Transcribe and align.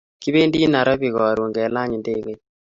Kipendi 0.21 0.59
nairobi 0.71 1.07
karun 1.15 1.51
kelan 1.55 1.89
ndegeit. 2.01 2.39